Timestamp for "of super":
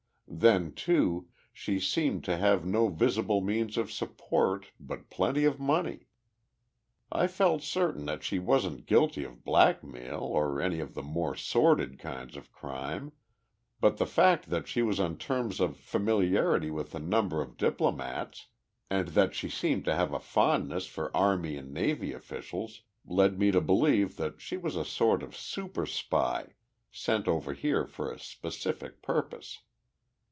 25.23-25.85